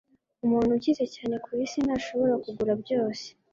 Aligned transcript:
umuntu 0.45 0.69
ukize 0.77 1.05
cyane 1.15 1.35
ku 1.43 1.49
isi 1.63 1.77
ntashobora 1.85 2.33
kugura 2.43 2.73
byose 2.83 3.25